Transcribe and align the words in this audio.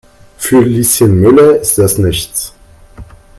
Für 0.39 0.61
Lieschen 0.61 1.19
Müller 1.21 1.57
ist 1.59 1.77
das 1.77 1.99
nichts. 1.99 2.55